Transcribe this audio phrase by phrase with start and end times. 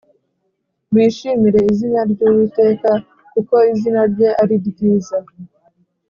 [0.93, 2.91] Bishimire izina ry Uwiteka
[3.33, 5.17] Kuko izina rye ari ryiza